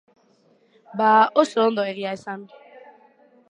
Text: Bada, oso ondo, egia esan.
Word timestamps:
Bada, 1.01 1.29
oso 1.43 1.67
ondo, 1.67 1.87
egia 1.95 2.17
esan. 2.21 2.51